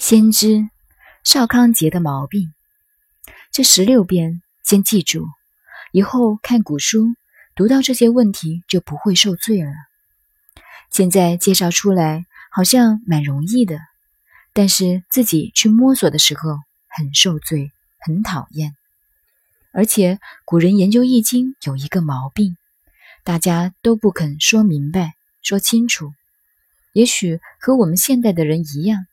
[0.00, 0.66] 先知
[1.24, 2.54] 少康节的毛病，
[3.52, 5.26] 这十六遍先记住，
[5.92, 7.14] 以后看古书
[7.54, 9.70] 读到这些问题就不会受罪了。
[10.90, 13.78] 现在介绍出来好像蛮容易的，
[14.54, 16.56] 但是自己去摸索的时候
[16.88, 17.70] 很受罪，
[18.00, 18.74] 很讨厌。
[19.70, 22.56] 而且古人研究易经有一个毛病，
[23.22, 25.12] 大家都不肯说明白、
[25.42, 26.14] 说清楚，
[26.94, 29.04] 也许和我们现代的人一样。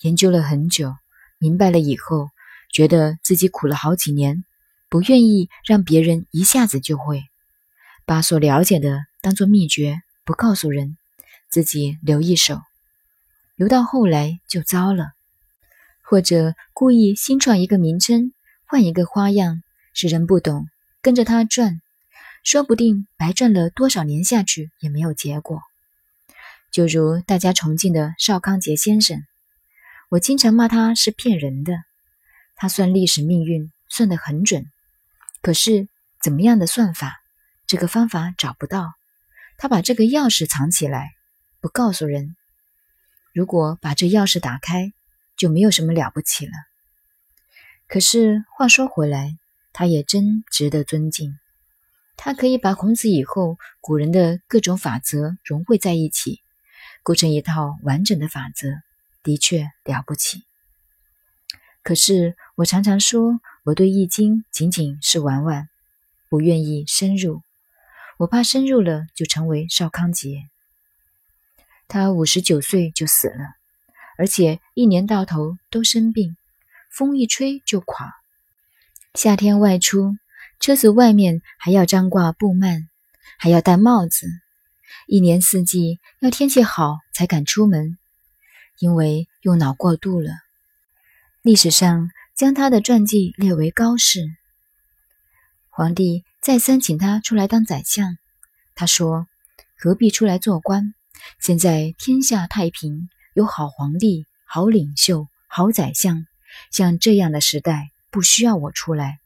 [0.00, 0.94] 研究了很久，
[1.38, 2.30] 明白了以后，
[2.72, 4.44] 觉得自己苦了好几年，
[4.88, 7.24] 不愿意让别人一下子就会，
[8.06, 10.96] 把所了解的当做秘诀，不告诉人，
[11.50, 12.62] 自己留一手，
[13.56, 15.12] 留到后来就糟了。
[16.02, 18.32] 或者故意新创一个名称，
[18.64, 19.62] 换一个花样，
[19.92, 20.66] 使人不懂，
[21.02, 21.82] 跟着他转，
[22.42, 25.60] 说不定白转了多少年下去也没有结果。
[26.72, 29.22] 就如大家崇敬的邵康节先生。
[30.10, 31.72] 我经常骂他是骗人的，
[32.56, 34.66] 他算历史命运算得很准，
[35.40, 35.86] 可是
[36.20, 37.22] 怎么样的算法，
[37.68, 38.92] 这个方法找不到。
[39.56, 41.12] 他把这个钥匙藏起来，
[41.60, 42.34] 不告诉人。
[43.32, 44.92] 如果把这钥匙打开，
[45.36, 46.52] 就没有什么了不起了。
[47.86, 49.38] 可是话说回来，
[49.72, 51.38] 他也真值得尊敬。
[52.16, 56.42] 他可以把孔子以后古人的各种法则融汇在一起，
[57.04, 58.66] 构成一套完整的法则。
[59.22, 60.44] 的确了不起，
[61.82, 65.68] 可是我常常说，我对《易经》仅仅是玩玩，
[66.28, 67.42] 不愿意深入。
[68.18, 70.42] 我怕深入了就成为邵康节。
[71.86, 73.56] 他五十九岁就死了，
[74.16, 76.36] 而且一年到头都生病，
[76.90, 78.14] 风一吹就垮。
[79.14, 80.16] 夏天外出，
[80.60, 82.88] 车子外面还要张挂布幔，
[83.38, 84.26] 还要戴帽子，
[85.06, 87.98] 一年四季要天气好才敢出门。
[88.80, 90.32] 因为用脑过度了，
[91.42, 94.26] 历史上将他的传记列为高士。
[95.68, 98.16] 皇帝再三请他出来当宰相，
[98.74, 99.28] 他说
[99.78, 100.94] ：“何必出来做官？
[101.38, 106.24] 现在天下太平，有好皇帝、好领袖、好宰相，
[106.70, 109.18] 像这样的时代，不需要我出来。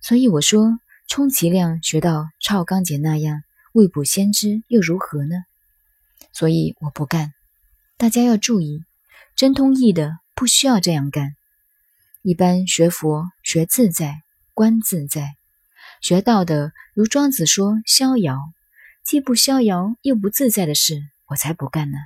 [0.00, 0.78] 所以我说，
[1.08, 5.34] 充其量学到赵刚杰那样未卜先知，又如何呢？
[6.32, 7.34] 所以我不干。”
[7.96, 8.84] 大家要注意，
[9.36, 11.36] 真通义的不需要这样干。
[12.22, 14.22] 一般学佛学自在，
[14.54, 15.22] 观自在；
[16.00, 18.38] 学道的如庄子说逍遥，
[19.04, 21.98] 既不逍遥又不自在的事，我才不干呢。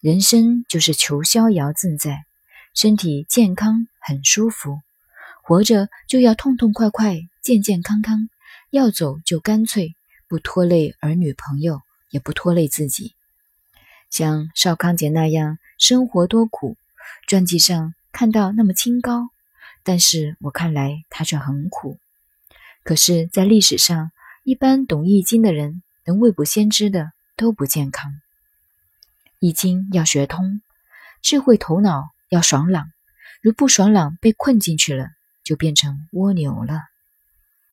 [0.00, 2.24] 人生就是求逍遥自在，
[2.74, 4.80] 身体健康很舒服，
[5.42, 8.28] 活着就要痛痛快快、健健康康，
[8.70, 9.96] 要走就干脆，
[10.28, 13.14] 不拖累儿女朋友，也不拖累自己。
[14.10, 16.76] 像邵康节那样生活多苦，
[17.26, 19.28] 传记上看到那么清高，
[19.82, 21.98] 但是我看来他却很苦。
[22.84, 24.10] 可是，在历史上，
[24.44, 28.20] 一般懂易经的人能未卜先知的都不健康。
[29.40, 30.62] 易经要学通，
[31.20, 32.90] 智慧头脑要爽朗，
[33.42, 35.10] 如不爽朗被困进去了，
[35.44, 36.84] 就变成蜗牛了。